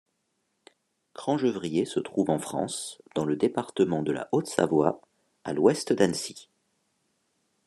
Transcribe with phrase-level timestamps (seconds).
[1.13, 4.99] Cran-Gevrier se trouve en France dans le département de la Haute-Savoie,
[5.43, 6.49] à l'ouest d'Annecy.